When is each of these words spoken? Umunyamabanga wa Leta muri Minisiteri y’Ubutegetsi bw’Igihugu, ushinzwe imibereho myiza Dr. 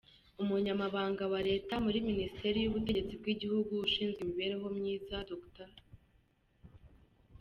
Umunyamabanga 0.41 1.23
wa 1.31 1.39
Leta 1.49 1.73
muri 1.85 1.99
Minisiteri 2.09 2.57
y’Ubutegetsi 2.59 3.13
bw’Igihugu, 3.21 3.71
ushinzwe 3.87 4.19
imibereho 4.21 4.67
myiza 4.77 5.15
Dr. 5.29 5.69